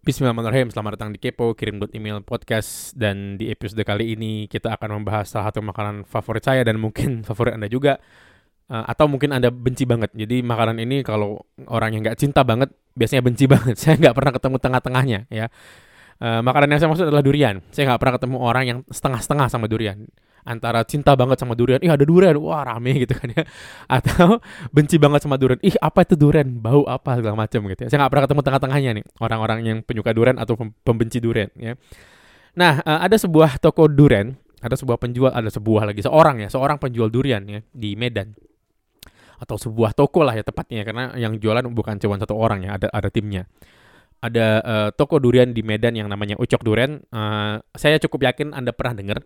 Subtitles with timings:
[0.00, 2.96] Bismillahirrahmanirrahim, selamat datang di Kepo, kirim dot email podcast.
[2.96, 7.20] Dan di episode kali ini kita akan membahas salah satu makanan favorit saya dan mungkin
[7.28, 8.00] favorit Anda juga.
[8.72, 10.16] Uh, Atau mungkin Anda benci banget.
[10.16, 13.76] Jadi makanan ini kalau orang yang nggak cinta banget, biasanya benci banget.
[13.76, 15.52] Saya nggak pernah ketemu tengah-tengahnya ya.
[16.16, 17.60] Uh, Makanan yang saya maksud adalah durian.
[17.68, 20.08] Saya nggak pernah ketemu orang yang setengah-setengah sama durian
[20.44, 23.42] antara cinta banget sama durian, ih ada durian, wah rame gitu kan ya,
[24.00, 24.40] atau
[24.72, 27.20] benci banget sama durian, ih apa itu durian, bau apa?
[27.20, 27.88] Segala macam gitu ya.
[27.88, 29.04] Saya nggak pernah ketemu tengah-tengahnya nih.
[29.20, 30.54] Orang-orang yang penyuka durian atau
[30.84, 31.76] pembenci durian ya.
[32.56, 36.04] Nah uh, ada sebuah toko durian, ada sebuah penjual, ada sebuah lagi.
[36.04, 38.36] Seorang ya, seorang penjual durian ya di Medan.
[39.40, 40.84] Atau sebuah toko lah ya tepatnya.
[40.84, 43.48] Karena yang jualan bukan cuma satu orang ya, ada ada timnya.
[44.20, 47.00] Ada uh, toko durian di Medan yang namanya Ucok Durian.
[47.08, 49.24] Uh, saya cukup yakin Anda pernah dengar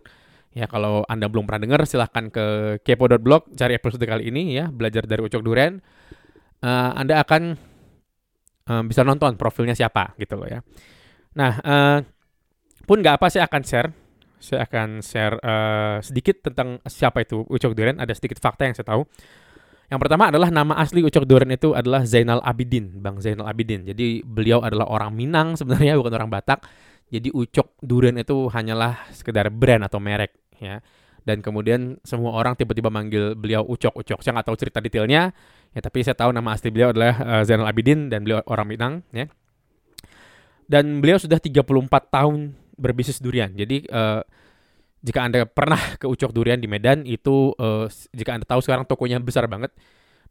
[0.55, 5.03] Ya kalau Anda belum pernah dengar silahkan ke kepo.blog cari episode kali ini ya belajar
[5.03, 5.83] dari Ucok Duren.
[6.63, 7.59] Uh, anda akan
[8.71, 10.63] uh, bisa nonton profilnya siapa gitu loh ya.
[11.35, 11.99] Nah uh,
[12.87, 13.91] pun nggak apa saya akan share
[14.39, 17.99] saya akan share uh, sedikit tentang siapa itu Ucok Duren.
[17.99, 19.03] Ada sedikit fakta yang saya tahu.
[19.85, 23.85] Yang pertama adalah nama asli Ucok Duren itu adalah Zainal Abidin, Bang Zainal Abidin.
[23.85, 26.63] Jadi beliau adalah orang Minang sebenarnya bukan orang Batak.
[27.09, 30.79] Jadi Ucok Duren itu hanyalah sekedar brand atau merek ya.
[31.25, 34.21] Dan kemudian semua orang tiba-tiba manggil beliau Ucok Ucok.
[34.21, 35.33] Saya nggak tahu cerita detailnya
[35.75, 38.93] ya tapi saya tahu nama asli beliau adalah uh, Zainal Abidin dan beliau orang Minang
[39.11, 39.25] ya.
[40.65, 41.65] Dan beliau sudah 34
[42.09, 43.53] tahun berbisnis durian.
[43.53, 44.21] Jadi uh,
[45.05, 49.21] jika anda pernah ke Ucok Durian di Medan itu uh, jika anda tahu sekarang tokonya
[49.21, 49.69] besar banget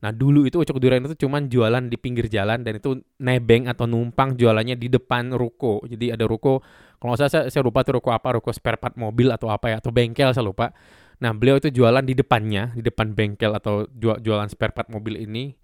[0.05, 3.89] Nah dulu itu ucok durian itu cuma jualan di pinggir jalan dan itu nebeng atau
[3.89, 5.81] numpang jualannya di depan ruko.
[5.89, 6.61] Jadi ada ruko,
[7.01, 9.77] kalau saya, saya, saya lupa tuh ruko apa, ruko spare part mobil atau apa ya,
[9.81, 10.77] atau bengkel saya lupa.
[11.25, 15.25] Nah beliau itu jualan di depannya, di depan bengkel atau jual, jualan spare part mobil
[15.25, 15.57] ini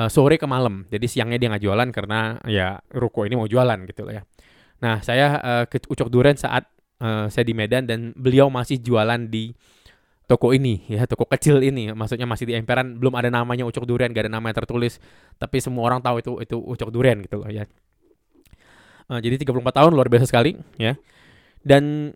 [0.00, 0.88] uh, sore ke malam.
[0.88, 4.22] Jadi siangnya dia nggak jualan karena ya ruko ini mau jualan gitu loh ya.
[4.80, 6.64] Nah saya uh, ke ucok durian saat
[7.04, 9.52] uh, saya di Medan dan beliau masih jualan di
[10.26, 14.10] toko ini ya toko kecil ini maksudnya masih di emperan belum ada namanya ucok durian
[14.10, 14.98] gak ada nama yang tertulis
[15.38, 17.64] tapi semua orang tahu itu itu ucok durian gitu loh ya.
[19.06, 20.98] Uh, jadi 34 tahun luar biasa sekali ya.
[21.62, 22.10] Dan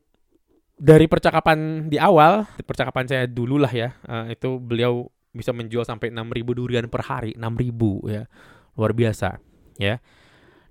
[0.74, 6.10] dari percakapan di awal percakapan saya dulu lah ya uh, itu beliau bisa menjual sampai
[6.10, 8.22] 6000 durian per hari 6000 ya
[8.74, 9.38] luar biasa
[9.78, 10.02] ya.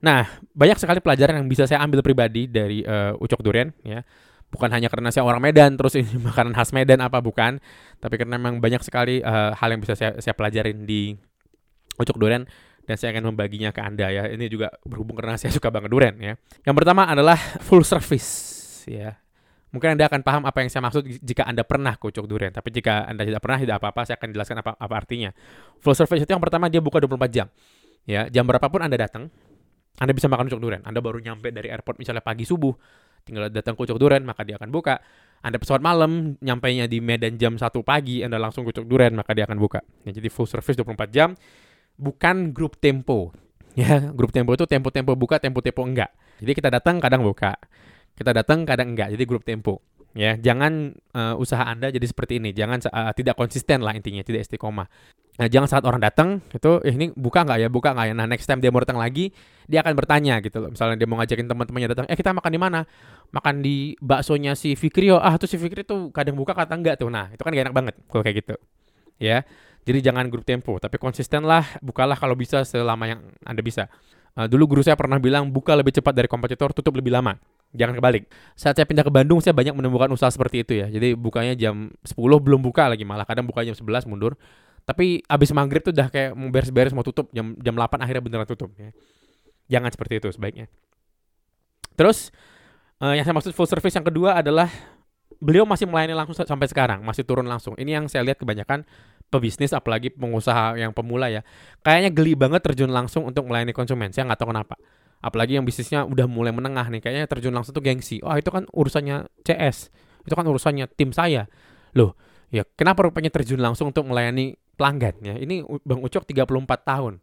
[0.04, 4.04] Nah banyak sekali pelajaran yang bisa saya ambil pribadi dari uh, ucok durian ya
[4.50, 7.62] bukan hanya karena saya orang Medan terus ini makanan khas Medan apa bukan
[8.02, 11.14] tapi karena memang banyak sekali uh, hal yang bisa saya saya pelajarin di
[12.00, 12.48] Ucok Duren
[12.90, 14.26] dan saya akan membaginya ke Anda ya.
[14.34, 16.34] Ini juga berhubung karena saya suka banget durian ya.
[16.66, 18.26] Yang pertama adalah full service
[18.90, 19.14] ya.
[19.70, 22.50] Mungkin Anda akan paham apa yang saya maksud jika Anda pernah ke Ucok Durian.
[22.50, 25.30] Tapi jika Anda tidak pernah, tidak apa-apa, saya akan jelaskan apa, apa artinya.
[25.86, 27.46] Full service itu yang pertama dia buka 24 jam.
[28.10, 29.30] Ya, jam berapapun Anda datang,
[30.02, 30.82] Anda bisa makan Ucok Durian.
[30.82, 32.74] Anda baru nyampe dari airport misalnya pagi subuh,
[33.24, 35.00] tinggal datang ke Ucok Duren maka dia akan buka.
[35.40, 39.32] Anda pesawat malam, nyampainya di Medan jam 1 pagi, Anda langsung ke Ucok Duren maka
[39.32, 39.80] dia akan buka.
[40.04, 41.36] Ya, jadi full service 24 jam,
[41.96, 43.32] bukan grup tempo.
[43.80, 46.12] Ya, grup tempo itu tempo-tempo buka, tempo-tempo enggak.
[46.42, 47.56] Jadi kita datang kadang buka,
[48.18, 49.14] kita datang kadang enggak.
[49.16, 49.80] Jadi grup tempo
[50.18, 54.42] ya jangan uh, usaha anda jadi seperti ini jangan uh, tidak konsisten lah intinya tidak
[54.42, 54.90] istiqomah
[55.40, 58.28] nah jangan saat orang datang itu eh, ini buka nggak ya buka nggak ya nah
[58.28, 59.32] next time dia mau datang lagi
[59.72, 62.60] dia akan bertanya gitu loh misalnya dia mau ngajakin teman-temannya datang eh kita makan di
[62.60, 62.80] mana
[63.32, 67.00] makan di baksonya si Fikri oh ah tuh si Fikri tuh kadang buka kadang enggak
[67.00, 68.56] tuh nah itu kan gak enak banget kalau kayak gitu
[69.16, 69.48] ya
[69.88, 73.88] jadi jangan grup tempo tapi konsisten lah bukalah kalau bisa selama yang anda bisa
[74.36, 77.40] uh, dulu guru saya pernah bilang buka lebih cepat dari kompetitor tutup lebih lama
[77.70, 78.26] Jangan kebalik.
[78.58, 80.90] Saat saya pindah ke Bandung, saya banyak menemukan usaha seperti itu ya.
[80.90, 83.30] Jadi bukanya jam 10 belum buka lagi malah.
[83.30, 84.34] Kadang buka jam 11 mundur.
[84.90, 87.30] Tapi abis maghrib tuh udah kayak mau beres-beres mau tutup.
[87.30, 88.90] Jam jam 8 akhirnya beneran tutup ya.
[89.70, 90.66] Jangan seperti itu sebaiknya.
[91.94, 92.34] Terus
[92.98, 94.66] uh, yang saya maksud full service yang kedua adalah
[95.38, 97.78] beliau masih melayani langsung sampai sekarang, masih turun langsung.
[97.78, 98.82] Ini yang saya lihat kebanyakan
[99.30, 101.46] pebisnis apalagi pengusaha yang pemula ya.
[101.86, 104.10] Kayaknya geli banget terjun langsung untuk melayani konsumen.
[104.10, 104.74] Saya nggak tahu kenapa
[105.20, 108.64] apalagi yang bisnisnya udah mulai menengah nih kayaknya terjun langsung tuh gengsi oh itu kan
[108.72, 109.92] urusannya CS
[110.24, 111.52] itu kan urusannya tim saya
[111.92, 112.16] loh
[112.48, 116.48] ya kenapa rupanya terjun langsung untuk melayani pelanggan ya ini Bang Ucok 34
[116.88, 117.20] tahun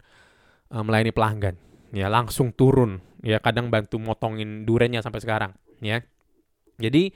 [0.70, 1.54] uh, melayani pelanggan.
[1.94, 3.02] Ya langsung turun.
[3.22, 5.54] Ya kadang bantu motongin durennya sampai sekarang.
[5.82, 6.02] Ya.
[6.76, 7.14] Jadi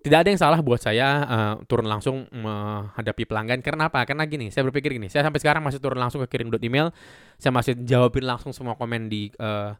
[0.00, 3.60] tidak ada yang salah buat saya uh, turun langsung menghadapi pelanggan.
[3.60, 4.00] Karena apa?
[4.08, 6.88] Karena gini, saya berpikir gini, saya sampai sekarang masih turun langsung ke kirim email,
[7.36, 9.76] saya masih jawabin langsung semua komen di uh,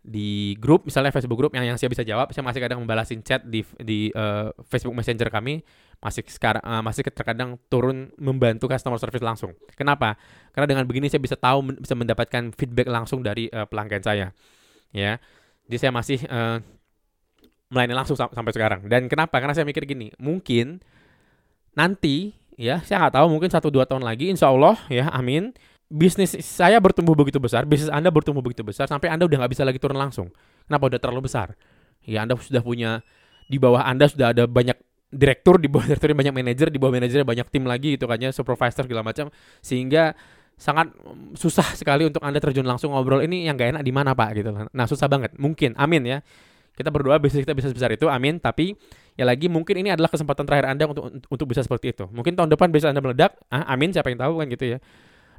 [0.00, 3.44] di grup misalnya Facebook grup yang yang saya bisa jawab saya masih kadang membalasin chat
[3.44, 5.60] di di uh, Facebook Messenger kami
[6.00, 9.52] masih sekarang uh, masih terkadang turun membantu customer service langsung.
[9.76, 10.16] Kenapa?
[10.56, 14.26] Karena dengan begini saya bisa tahu bisa mendapatkan feedback langsung dari uh, pelanggan saya.
[14.96, 15.20] Ya.
[15.68, 16.64] Jadi saya masih uh,
[17.70, 18.88] melayani langsung sam sampai sekarang.
[18.88, 19.38] Dan kenapa?
[19.38, 20.82] Karena saya mikir gini, mungkin
[21.76, 25.54] nanti ya saya nggak tahu mungkin satu dua tahun lagi, insya Allah ya, amin.
[25.90, 29.66] Bisnis saya bertumbuh begitu besar, bisnis Anda bertumbuh begitu besar sampai Anda udah nggak bisa
[29.66, 30.30] lagi turun langsung.
[30.70, 30.86] Kenapa?
[30.86, 31.58] Udah terlalu besar?
[32.06, 33.02] Ya Anda sudah punya
[33.50, 34.78] di bawah Anda sudah ada banyak
[35.10, 38.30] direktur di bawah direktur banyak manajer di bawah manajernya banyak tim lagi gitu kan ya
[38.30, 39.34] supervisor segala macam.
[39.66, 40.14] Sehingga
[40.54, 40.94] sangat
[41.34, 44.30] susah sekali untuk anda terjun langsung ngobrol ini yang gak enak di mana pak?
[44.38, 45.34] Gitu nah susah banget.
[45.42, 46.18] Mungkin amin ya.
[46.70, 48.38] Kita berdoa bisnis kita bisa sebesar itu amin.
[48.38, 48.78] Tapi
[49.18, 52.06] ya lagi mungkin ini adalah kesempatan terakhir anda untuk untuk bisa seperti itu.
[52.14, 54.80] Mungkin tahun depan bisa anda meledak ah, amin siapa yang tahu kan gitu ya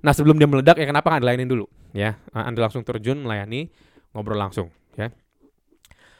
[0.01, 3.69] nah sebelum dia meledak ya kenapa nggak dilayanin dulu ya anda langsung terjun melayani
[4.13, 5.13] ngobrol langsung ya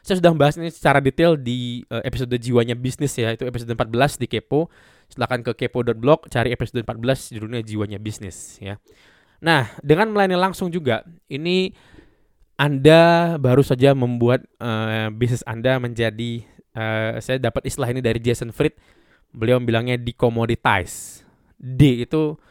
[0.02, 4.18] saya sudah membahas ini secara detail di uh, episode jiwanya bisnis ya, itu episode 14
[4.18, 4.74] di Kepo.
[5.12, 8.82] Silahkan ke kepo.blog, cari episode 14 judulnya jiwanya bisnis ya.
[9.44, 11.76] Nah, dengan melayani langsung juga, ini
[12.58, 18.50] Anda baru saja membuat uh, bisnis Anda menjadi, uh, saya dapat istilah ini dari Jason
[18.50, 18.74] Fried,
[19.36, 21.28] beliau bilangnya dikomoditize.
[21.62, 22.42] D itu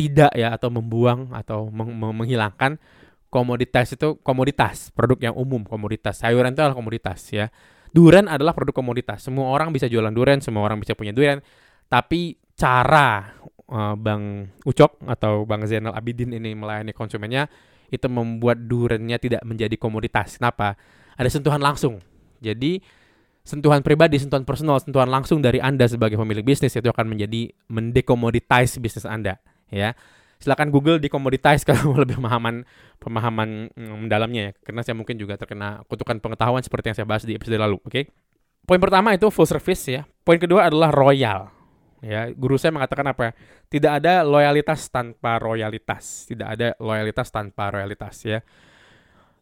[0.00, 2.80] tidak ya, atau membuang, atau meng menghilangkan
[3.28, 6.24] komoditas itu komoditas, produk yang umum komoditas.
[6.24, 7.52] Sayuran itu adalah komoditas ya.
[7.92, 9.22] Duren adalah produk komoditas.
[9.22, 11.44] Semua orang bisa jualan duren, semua orang bisa punya duren.
[11.86, 13.34] Tapi cara
[13.70, 17.50] uh, Bang Ucok atau Bang Zainal Abidin ini melayani konsumennya
[17.90, 20.38] itu membuat durennya tidak menjadi komoditas.
[20.38, 20.78] Kenapa?
[21.18, 21.98] Ada sentuhan langsung.
[22.38, 22.78] Jadi
[23.42, 28.78] sentuhan pribadi, sentuhan personal, sentuhan langsung dari Anda sebagai pemilik bisnis itu akan menjadi mendekomoditize
[28.78, 29.96] bisnis Anda, ya.
[30.40, 32.68] Silakan Google di komoditas kalau lebih pemahaman
[33.00, 34.52] pemahaman mm, mendalamnya ya.
[34.60, 37.90] Karena saya mungkin juga terkena kutukan pengetahuan seperti yang saya bahas di episode lalu oke?
[37.90, 38.06] Okay?
[38.70, 40.06] poin pertama itu full service ya.
[40.22, 41.50] Poin kedua adalah royal
[42.04, 42.30] ya.
[42.30, 43.34] Guru saya mengatakan apa
[43.66, 46.30] tidak ada loyalitas tanpa royalitas.
[46.30, 48.38] Tidak ada loyalitas tanpa royalitas ya.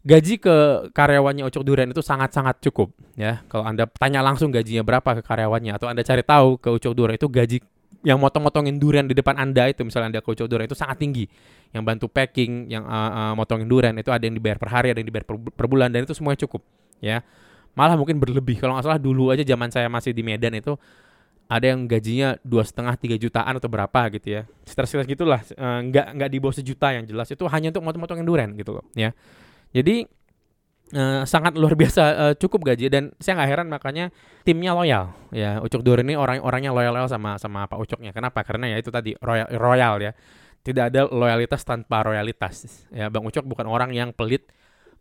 [0.08, 0.56] Gaji ke
[0.94, 3.44] karyawannya Ucok Durian itu sangat-sangat cukup ya.
[3.50, 7.18] Kalau anda tanya langsung gajinya berapa ke karyawannya atau anda cari tahu ke Ucok Durian
[7.18, 7.58] itu gaji
[8.06, 11.26] yang motong-motongin durian di depan Anda itu misalnya Anda coach durian itu sangat tinggi.
[11.74, 15.02] Yang bantu packing, yang uh, uh, motongin durian itu ada yang dibayar per hari, ada
[15.02, 16.62] yang dibayar per, per bulan dan itu semuanya cukup,
[17.02, 17.20] ya.
[17.76, 18.56] Malah mungkin berlebih.
[18.56, 20.78] Kalau nggak salah dulu aja zaman saya masih di Medan itu
[21.48, 25.80] ada yang gajinya dua setengah tiga jutaan atau berapa gitu ya sekitar sekitar gitulah uh,
[25.80, 29.16] nggak nggak di bawah sejuta yang jelas itu hanya untuk motong-motongin durian gitu loh ya
[29.72, 30.04] jadi
[30.94, 34.14] uh, sangat luar biasa uh, cukup gaji dan saya nggak heran makanya
[34.44, 35.12] timnya loyal.
[35.34, 38.44] Ya Ucok Dur ini orang-orangnya loyal-loyal sama sama Pak Ucoknya kenapa?
[38.44, 40.12] Karena ya itu tadi royal, royal ya.
[40.64, 42.86] Tidak ada loyalitas tanpa royalitas.
[42.92, 44.48] Ya Bang Ucok bukan orang yang pelit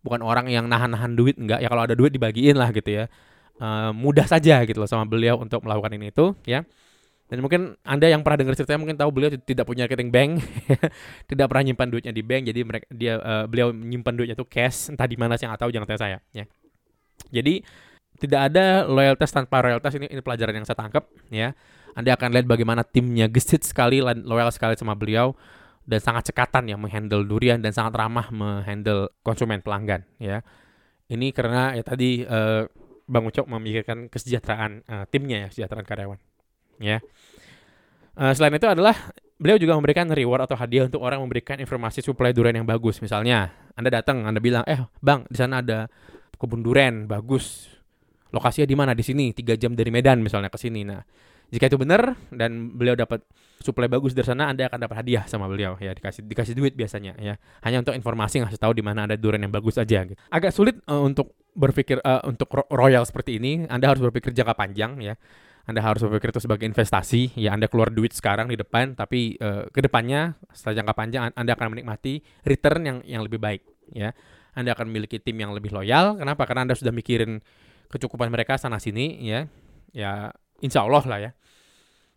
[0.06, 3.06] bukan orang yang nahan-nahan duit enggak ya kalau ada duit dibagiin lah gitu ya.
[3.58, 6.62] Uh, mudah saja gitu loh sama beliau untuk melakukan ini itu ya
[7.28, 10.40] dan mungkin Anda yang pernah dengar ceritanya mungkin tahu beliau tidak punya rekening bank,
[11.32, 14.88] tidak pernah nyimpan duitnya di bank, jadi mereka dia uh, beliau menyimpan duitnya itu cash,
[14.88, 16.46] entah di mana saya nggak tahu, jangan tanya saya, ya.
[17.28, 17.68] Jadi
[18.24, 21.52] tidak ada loyalitas tanpa loyalitas ini ini pelajaran yang saya tangkap, ya.
[22.00, 25.36] Anda akan lihat bagaimana timnya gesit sekali, loyal sekali sama beliau
[25.84, 30.48] dan sangat cekatan ya menghandle durian dan sangat ramah menghandle konsumen pelanggan, ya.
[31.12, 32.64] Ini karena ya tadi uh,
[33.04, 36.20] Bang Ucok memikirkan kesejahteraan uh, timnya ya, kesejahteraan karyawan
[36.80, 37.04] ya.
[38.18, 38.98] Uh, selain itu adalah
[39.38, 42.98] beliau juga memberikan reward atau hadiah untuk orang memberikan informasi supply durian yang bagus.
[43.00, 45.86] Misalnya, Anda datang, Anda bilang, "Eh, Bang, di sana ada
[46.42, 47.70] kebun durian bagus.
[48.34, 48.92] Lokasinya di mana?
[48.98, 51.06] Di sini, tiga jam dari Medan misalnya ke sini." Nah,
[51.54, 53.22] jika itu benar dan beliau dapat
[53.62, 57.14] supply bagus dari sana, Anda akan dapat hadiah sama beliau ya, dikasih dikasih duit biasanya
[57.22, 57.38] ya.
[57.62, 60.18] Hanya untuk informasi ngasih tahu di mana ada durian yang bagus aja gitu.
[60.34, 64.98] Agak sulit uh, untuk berpikir uh, untuk royal seperti ini, Anda harus berpikir jangka panjang
[65.00, 65.14] ya
[65.68, 67.36] anda harus berpikir itu sebagai investasi.
[67.36, 71.60] Ya Anda keluar duit sekarang di depan, tapi uh, ke depannya setelah jangka panjang Anda
[71.60, 73.68] akan menikmati return yang yang lebih baik.
[73.92, 74.16] Ya,
[74.56, 76.16] Anda akan memiliki tim yang lebih loyal.
[76.16, 76.48] Kenapa?
[76.48, 77.44] Karena Anda sudah mikirin
[77.92, 79.20] kecukupan mereka sana sini.
[79.28, 79.52] Ya,
[79.92, 80.32] ya
[80.64, 81.32] Insya Allah lah ya.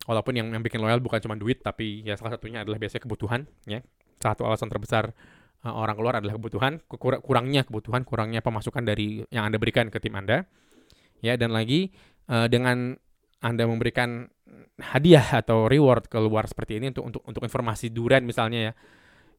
[0.07, 3.50] Walaupun yang, yang bikin loyal bukan cuma duit, tapi ya salah satunya adalah biasanya kebutuhan.
[3.66, 3.83] Ya,
[4.23, 5.11] satu alasan terbesar
[5.66, 6.78] uh, orang keluar adalah kebutuhan.
[6.87, 10.47] Kur kurangnya kebutuhan, kurangnya pemasukan dari yang Anda berikan ke tim Anda.
[11.19, 11.90] Ya, dan lagi
[12.30, 12.95] uh, dengan
[13.40, 14.28] anda memberikan
[14.80, 18.73] hadiah atau reward keluar seperti ini untuk untuk untuk informasi duren misalnya ya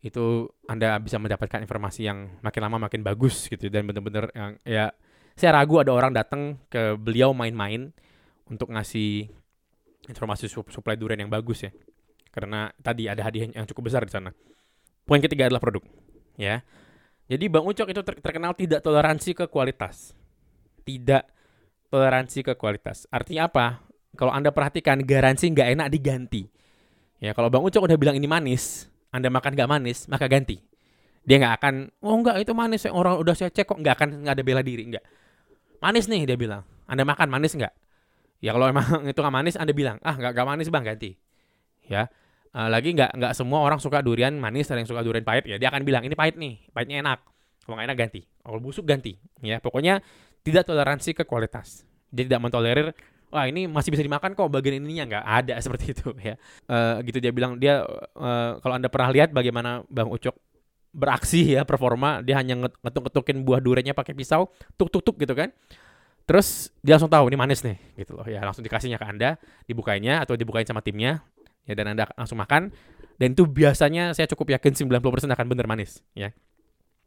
[0.02, 4.90] itu Anda bisa mendapatkan informasi yang makin lama makin bagus gitu dan benar-benar yang ya
[5.38, 7.94] saya ragu ada orang datang ke beliau main-main
[8.50, 9.30] untuk ngasih
[10.10, 11.72] informasi supply duren yang bagus ya.
[12.34, 14.34] Karena tadi ada hadiah yang cukup besar di sana.
[15.06, 15.86] Poin ketiga adalah produk
[16.36, 16.66] ya.
[17.30, 20.18] Jadi Bang Ucok itu terkenal tidak toleransi ke kualitas.
[20.82, 21.24] Tidak
[21.94, 23.06] toleransi ke kualitas.
[23.14, 23.91] Artinya apa
[24.22, 26.46] kalau Anda perhatikan garansi nggak enak diganti.
[27.18, 30.62] Ya, kalau Bang Ucok udah bilang ini manis, Anda makan nggak manis, maka ganti.
[31.26, 31.74] Dia nggak akan,
[32.06, 34.94] oh enggak itu manis, orang udah saya cek kok nggak akan nggak ada bela diri,
[34.94, 35.02] nggak.
[35.82, 37.74] Manis nih dia bilang, Anda makan manis nggak?
[38.46, 41.12] Ya kalau emang itu nggak manis, Anda bilang, ah nggak nggak manis bang ganti,
[41.90, 42.06] ya.
[42.54, 45.58] Uh, lagi nggak nggak semua orang suka durian manis, ada yang suka durian pahit ya.
[45.58, 47.26] Dia akan bilang ini pahit nih, pahitnya enak.
[47.66, 49.58] Kalau nggak enak ganti, kalau busuk ganti, ya.
[49.58, 49.98] Pokoknya
[50.46, 51.90] tidak toleransi ke kualitas.
[52.14, 52.94] Dia tidak mentolerir
[53.32, 55.08] wah ini masih bisa dimakan kok bagian ininya.
[55.08, 56.36] Nggak ada seperti itu ya.
[56.68, 57.58] Uh, gitu dia bilang.
[57.58, 57.82] Dia
[58.16, 60.36] uh, kalau anda pernah lihat bagaimana bang Ucok
[60.92, 65.50] beraksi ya performa dia hanya ngetuk-ngetukin buah duriannya pakai pisau tuk tuk tuk gitu kan.
[66.28, 68.44] Terus dia langsung tahu ini manis nih gitu loh ya.
[68.44, 71.24] Langsung dikasihnya ke anda dibukainya atau dibukain sama timnya
[71.66, 72.70] ya dan anda langsung makan.
[73.16, 75.00] Dan itu biasanya saya cukup yakin 90%
[75.32, 76.36] akan benar manis ya.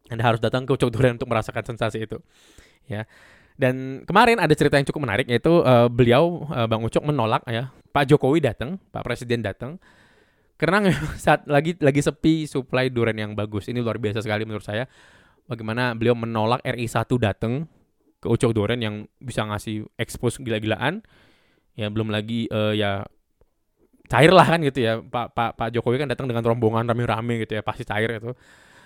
[0.08, 2.20] Anda harus datang ke Ucok Durian untuk merasakan sensasi itu
[2.84, 3.08] ya
[3.54, 7.70] dan kemarin ada cerita yang cukup menarik yaitu uh, beliau uh, Bang Ucok menolak ya
[7.94, 9.78] Pak Jokowi datang, Pak Presiden datang
[10.58, 10.90] karena
[11.25, 13.66] saat lagi lagi sepi supply durian yang bagus.
[13.70, 14.87] Ini luar biasa sekali menurut saya.
[15.44, 17.68] Bagaimana beliau menolak RI 1 datang
[18.16, 21.04] ke Ucok Durian yang bisa ngasih expose gila-gilaan.
[21.76, 23.04] Ya belum lagi uh, ya
[24.08, 25.04] cair lah kan gitu ya.
[25.04, 28.32] Pak Pak Pak Jokowi kan datang dengan rombongan rame-rame gitu ya, pasti cair itu.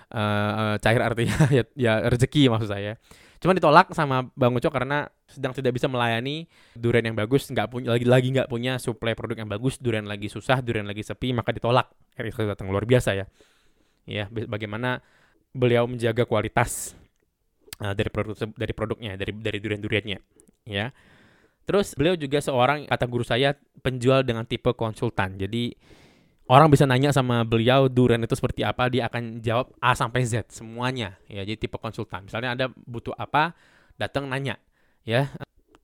[0.08, 2.96] Uh, cair artinya ya, ya rezeki maksud saya.
[3.38, 7.94] Cuma ditolak sama Bang Ucok karena sedang tidak bisa melayani durian yang bagus, nggak punya
[7.94, 11.54] lagi lagi nggak punya suplai produk yang bagus, durian lagi susah, durian lagi sepi, maka
[11.54, 11.86] ditolak.
[12.18, 13.26] Erick datang luar biasa ya.
[14.08, 14.98] Ya, bagaimana
[15.54, 16.98] beliau menjaga kualitas
[17.78, 20.18] uh, dari produk dari produknya, dari dari durian-duriannya,
[20.66, 20.90] ya.
[21.68, 23.52] Terus beliau juga seorang kata guru saya
[23.84, 25.36] penjual dengan tipe konsultan.
[25.36, 25.76] Jadi
[26.48, 30.48] orang bisa nanya sama beliau durian itu seperti apa, dia akan jawab A sampai Z
[30.48, 31.20] semuanya.
[31.28, 32.24] Ya, jadi tipe konsultan.
[32.24, 33.52] Misalnya Anda butuh apa,
[34.00, 34.56] datang nanya.
[35.04, 35.28] Ya,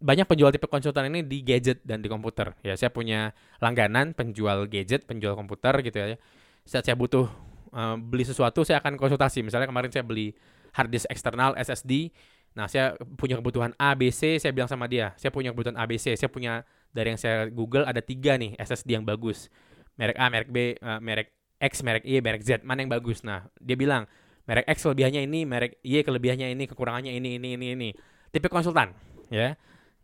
[0.01, 2.57] banyak penjual tipe konsultan ini di gadget dan di komputer.
[2.65, 6.17] Ya, saya punya langganan penjual gadget, penjual komputer gitu ya.
[6.65, 7.29] Saat saya butuh
[7.77, 9.45] uh, beli sesuatu, saya akan konsultasi.
[9.45, 10.33] Misalnya kemarin saya beli
[10.73, 12.09] hard disk eksternal SSD.
[12.57, 15.85] Nah, saya punya kebutuhan A, B, C, saya bilang sama dia, saya punya kebutuhan A,
[15.91, 16.15] B, C.
[16.15, 16.63] Saya punya
[16.95, 19.51] dari yang saya Google ada tiga nih SSD yang bagus
[19.99, 23.23] merek A, merek B, uh, merek X, merek Y, merek Z, mana yang bagus?
[23.23, 24.05] Nah, dia bilang
[24.45, 27.89] merek X kelebihannya ini, merek Y kelebihannya ini, kekurangannya ini, ini, ini, ini.
[28.35, 28.93] Tipe konsultan,
[29.31, 29.55] ya.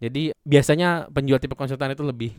[0.01, 2.33] Jadi biasanya penjual tipe konsultan itu lebih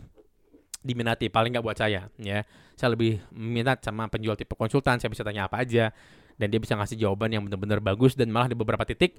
[0.82, 2.42] diminati, paling nggak buat saya, ya.
[2.74, 5.94] Saya lebih minat sama penjual tipe konsultan, saya bisa tanya apa aja,
[6.42, 9.14] dan dia bisa ngasih jawaban yang benar-benar bagus dan malah di beberapa titik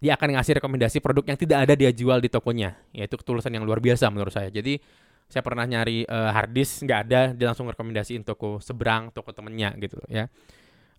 [0.00, 3.68] dia akan ngasih rekomendasi produk yang tidak ada dia jual di tokonya, yaitu ketulusan yang
[3.68, 4.48] luar biasa menurut saya.
[4.48, 4.80] Jadi
[5.30, 9.72] saya pernah nyari uh, hard disk nggak ada dia langsung rekomendasiin toko seberang toko temennya
[9.78, 10.26] gitu ya.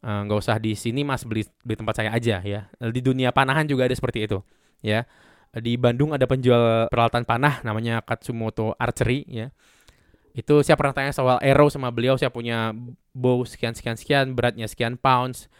[0.02, 2.72] Eh, nggak uh, usah di sini mas beli beli tempat saya aja ya.
[2.80, 4.40] Di dunia panahan juga ada seperti itu
[4.80, 5.04] ya.
[5.52, 9.52] Di Bandung ada penjual peralatan panah namanya Katsumoto Archery ya.
[10.32, 12.72] Itu saya pernah tanya soal arrow sama beliau saya punya
[13.12, 15.52] bow sekian sekian sekian beratnya sekian pounds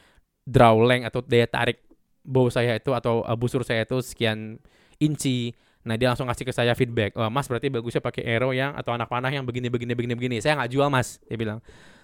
[0.48, 1.84] draw length atau daya tarik
[2.24, 4.58] bow saya itu atau uh, busur saya itu sekian
[5.02, 8.78] inci Nah dia langsung kasih ke saya feedback, oh, Mas berarti bagusnya pakai arrow yang
[8.78, 10.36] atau anak panah yang begini begini begini begini.
[10.38, 11.60] Saya nggak jual Mas, dia bilang.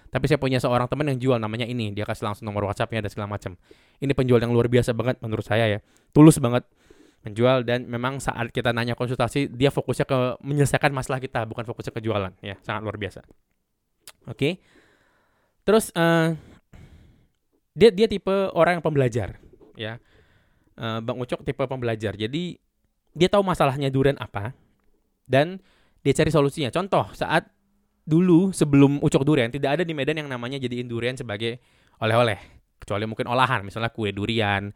[0.07, 3.11] Tapi saya punya seorang teman yang jual namanya ini, dia kasih langsung nomor WhatsAppnya dan
[3.11, 3.59] segala macam.
[3.99, 5.79] Ini penjual yang luar biasa banget menurut saya ya,
[6.15, 6.63] tulus banget
[7.27, 11.91] menjual dan memang saat kita nanya konsultasi dia fokusnya ke menyelesaikan masalah kita bukan fokusnya
[11.91, 13.19] ke jualan ya sangat luar biasa.
[14.27, 14.53] Oke, okay.
[15.67, 16.35] terus uh,
[17.75, 19.39] dia dia tipe orang yang pembelajar
[19.75, 19.99] ya.
[20.77, 22.13] Uh, Bang Ucok tipe pembelajar.
[22.13, 22.61] Jadi
[23.17, 24.53] dia tahu masalahnya durian apa
[25.25, 25.57] dan
[26.05, 26.69] dia cari solusinya.
[26.69, 27.49] Contoh saat
[28.07, 31.59] dulu sebelum ucok durian tidak ada di Medan yang namanya jadiin durian sebagai
[31.99, 32.39] oleh-oleh
[32.79, 34.71] kecuali mungkin olahan misalnya kue durian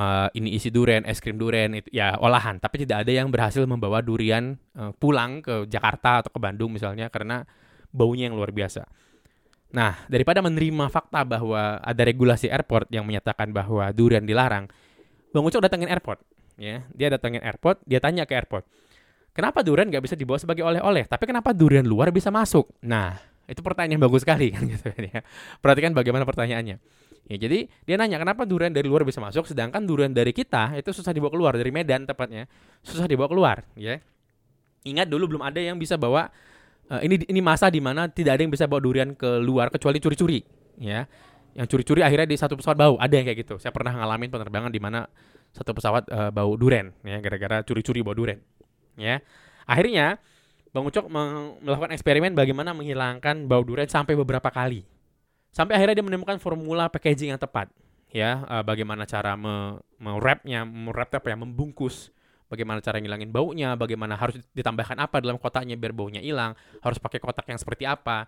[0.00, 3.60] uh, ini isi durian es krim durian itu ya olahan tapi tidak ada yang berhasil
[3.68, 7.44] membawa durian uh, pulang ke Jakarta atau ke Bandung misalnya karena
[7.92, 8.88] baunya yang luar biasa.
[9.68, 14.64] Nah, daripada menerima fakta bahwa ada regulasi airport yang menyatakan bahwa durian dilarang,
[15.28, 16.24] Bang Ucok datangin airport
[16.58, 18.66] ya dia datangin airport dia tanya ke airport
[19.38, 21.06] kenapa durian nggak bisa dibawa sebagai oleh-oleh?
[21.06, 22.74] Tapi kenapa durian luar bisa masuk?
[22.82, 23.14] Nah
[23.46, 25.22] itu pertanyaan yang bagus sekali kan gitu ya.
[25.62, 26.82] Perhatikan bagaimana pertanyaannya.
[27.28, 29.46] Ya jadi dia nanya kenapa durian dari luar bisa masuk?
[29.46, 32.50] Sedangkan durian dari kita itu susah dibawa keluar dari Medan tepatnya
[32.82, 33.62] susah dibawa keluar.
[33.78, 34.02] Ya.
[34.82, 36.26] Ingat dulu belum ada yang bisa bawa
[36.90, 40.02] uh, ini ini masa di mana tidak ada yang bisa bawa durian ke luar kecuali
[40.02, 40.42] curi-curi
[40.82, 41.06] ya.
[41.54, 43.54] Yang curi-curi akhirnya di satu pesawat bau ada yang kayak gitu.
[43.62, 45.06] Saya pernah ngalamin penerbangan di mana
[45.52, 48.40] satu pesawat uh, bau duren ya gara-gara curi-curi bau duren
[48.98, 49.20] ya.
[49.68, 50.16] Akhirnya
[50.68, 51.08] Bang Ucok
[51.64, 54.84] melakukan eksperimen bagaimana menghilangkan bau duren sampai beberapa kali.
[55.48, 57.72] Sampai akhirnya dia menemukan formula packaging yang tepat
[58.08, 62.08] ya uh, bagaimana cara me, merapnya merap apa ya membungkus
[62.48, 67.20] bagaimana cara ngilangin baunya bagaimana harus ditambahkan apa dalam kotaknya biar baunya hilang harus pakai
[67.20, 68.24] kotak yang seperti apa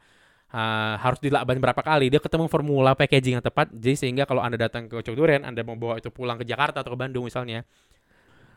[0.50, 2.10] uh, harus dilakban berapa kali.
[2.10, 5.62] Dia ketemu formula packaging yang tepat jadi sehingga kalau anda datang ke Ucok Duren anda
[5.62, 7.64] mau bawa itu pulang ke Jakarta atau ke Bandung misalnya.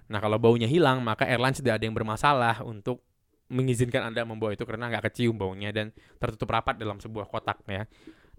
[0.09, 3.01] Nah kalau baunya hilang maka airlines tidak ada yang bermasalah untuk
[3.53, 7.85] mengizinkan anda membawa itu karena nggak kecium baunya dan tertutup rapat dalam sebuah kotak ya.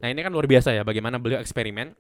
[0.03, 1.95] Nah ini kan luar biasa ya bagaimana beliau eksperimen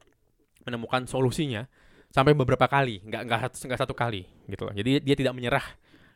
[0.66, 1.68] menemukan solusinya
[2.10, 4.74] sampai beberapa kali nggak nggak satu nggak satu kali gitu loh.
[4.74, 5.66] Jadi dia tidak menyerah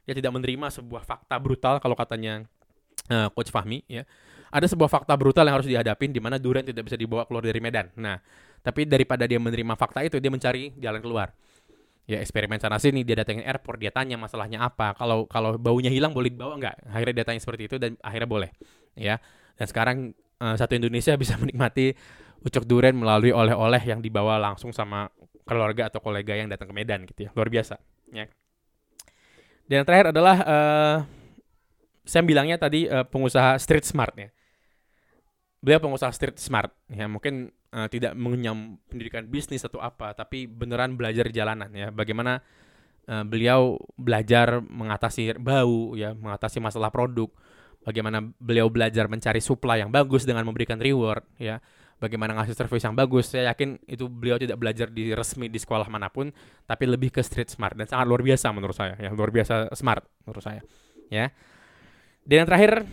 [0.09, 2.49] dia tidak menerima sebuah fakta brutal kalau katanya
[3.13, 4.09] uh, coach Fahmi ya
[4.49, 7.61] ada sebuah fakta brutal yang harus dihadapin di mana Duren tidak bisa dibawa keluar dari
[7.61, 7.93] Medan.
[8.01, 8.17] Nah,
[8.65, 11.33] tapi daripada dia menerima fakta itu, dia mencari jalan keluar.
[12.09, 14.97] Ya eksperimen sana sini, dia datangin airport, dia tanya masalahnya apa.
[14.97, 16.89] Kalau kalau baunya hilang boleh dibawa nggak?
[16.89, 18.51] Akhirnya dia tanya seperti itu dan akhirnya boleh.
[18.97, 19.21] Ya.
[19.61, 19.97] Dan sekarang
[20.41, 21.93] uh, satu Indonesia bisa menikmati
[22.41, 25.13] ucok duren melalui oleh-oleh yang dibawa langsung sama
[25.45, 27.31] keluarga atau kolega yang datang ke Medan gitu ya.
[27.37, 27.77] Luar biasa.
[28.09, 28.25] Ya.
[29.69, 30.97] Dan yang terakhir adalah uh,
[32.09, 34.33] saya bilangnya tadi uh, pengusaha street smart ya
[35.59, 36.71] beliau pengusaha street smart.
[36.91, 41.91] Ya mungkin uh, tidak mengenyam pendidikan bisnis atau apa tapi beneran belajar jalanan ya.
[41.91, 42.41] Bagaimana
[43.11, 47.29] uh, beliau belajar mengatasi bau ya mengatasi masalah produk.
[47.79, 51.63] Bagaimana beliau belajar mencari supply yang bagus dengan memberikan reward ya.
[51.99, 53.35] Bagaimana ngasih service yang bagus.
[53.35, 56.31] Saya yakin itu beliau tidak belajar di resmi di sekolah mana pun
[56.63, 57.75] tapi lebih ke street smart.
[57.75, 59.11] Dan sangat luar biasa menurut saya ya.
[59.11, 60.63] Luar biasa smart menurut saya
[61.11, 61.33] ya.
[62.29, 62.85] Dan yang terakhir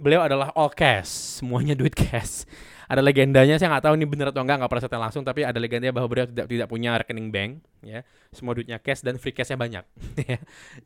[0.00, 2.48] beliau adalah all cash, semuanya duit cash.
[2.90, 5.62] Ada legendanya, saya nggak tahu ini benar atau enggak, nggak pernah saya langsung, tapi ada
[5.62, 8.02] legendanya bahwa beliau tidak tidak punya rekening bank, ya,
[8.34, 9.84] semua duitnya cash dan free cashnya banyak.
[10.30, 10.38] Ya.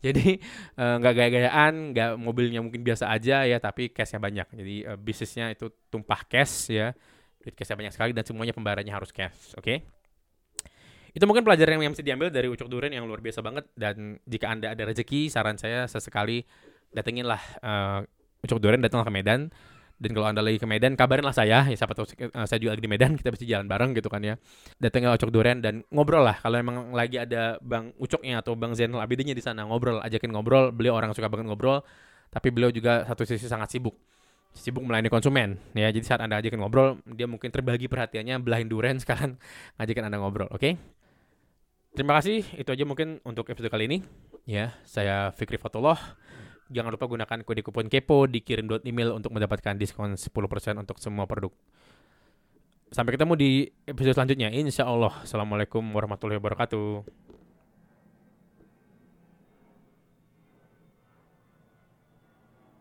[0.04, 0.40] Jadi
[0.76, 4.46] eh, nggak uh, gaya-gayaan, nggak mobilnya mungkin biasa aja ya, tapi cashnya banyak.
[4.52, 6.92] Jadi uh, bisnisnya itu tumpah cash ya,
[7.40, 9.64] duit cashnya banyak sekali dan semuanya pembayarannya harus cash, oke?
[9.64, 9.78] Okay?
[11.14, 14.50] Itu mungkin pelajaran yang bisa diambil dari Ucok Duren yang luar biasa banget dan jika
[14.50, 16.42] anda ada rezeki, saran saya sesekali
[16.90, 18.00] datenginlah uh,
[18.44, 19.48] Ucok Duren datang ke Medan.
[19.94, 21.64] Dan kalau anda lagi ke Medan kabarin lah saya.
[21.64, 24.20] Ya siapa tahu uh, saya juga lagi di Medan kita bisa jalan bareng gitu kan
[24.20, 24.34] ya.
[24.76, 26.36] Datang ke Ucok Duren dan ngobrol lah.
[26.42, 30.74] Kalau emang lagi ada Bang Ucoknya atau Bang Zainal Abidinnya di sana ngobrol ajakin ngobrol.
[30.74, 31.80] Beliau orang suka banget ngobrol
[32.34, 33.94] tapi beliau juga satu sisi sangat sibuk.
[34.54, 35.86] Sibuk melayani konsumen ya.
[35.94, 39.38] Jadi saat anda ajakin ngobrol dia mungkin terbagi perhatiannya belahin duren sekarang
[39.78, 40.58] ngajakin anda ngobrol oke?
[40.58, 40.74] Okay?
[41.94, 42.42] terima kasih.
[42.58, 43.98] Itu aja mungkin untuk episode kali ini.
[44.44, 45.96] Ya saya Fikri Fatullah
[46.72, 50.30] Jangan lupa gunakan kode kupon kepo di kirim email untuk mendapatkan diskon 10%
[50.80, 51.52] untuk semua produk.
[52.94, 53.50] Sampai ketemu di
[53.90, 54.48] episode selanjutnya.
[54.54, 55.12] Insya Allah.
[55.26, 57.33] Assalamualaikum warahmatullahi wabarakatuh.